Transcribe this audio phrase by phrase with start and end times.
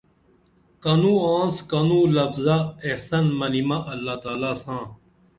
[0.83, 2.57] کنوں آنس کنوں لفظہ
[2.87, 4.83] احسان منِمہ اللہ تعالی ساں